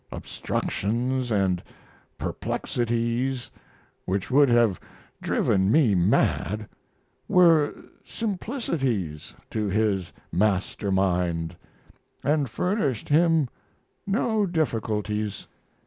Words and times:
Obstructions 0.11 1.29
and 1.31 1.61
perplexities 2.17 3.51
which 4.05 4.31
would 4.31 4.49
have 4.49 4.79
driven 5.21 5.71
me 5.71 5.93
mad 5.93 6.67
were 7.27 7.75
simplicities 8.03 9.35
to 9.51 9.67
his 9.67 10.11
master 10.31 10.89
mind 10.91 11.55
and 12.23 12.49
furnished 12.49 13.09
him 13.09 13.47
no 14.07 14.47
difficulties. 14.47 15.45